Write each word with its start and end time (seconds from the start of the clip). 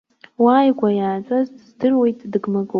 Уааигәа 0.43 0.89
иаатәаз 0.93 1.47
дыздыруеит, 1.55 2.19
дыгмыгуп. 2.31 2.69